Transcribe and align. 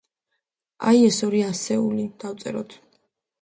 აი, 0.91 1.01
ეს 1.09 1.19
არის 1.19 1.19
ორი 1.27 1.41
ასეული. 1.49 2.07
დავწეროთ. 2.25 2.77